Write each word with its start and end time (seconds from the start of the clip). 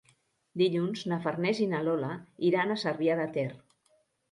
Dilluns 0.61 1.03
na 1.11 1.19
Farners 1.25 1.61
i 1.65 1.69
na 1.75 1.83
Lola 1.89 2.11
iran 2.51 2.75
a 2.75 2.81
Cervià 2.87 3.21
de 3.23 3.31
Ter. 3.39 3.49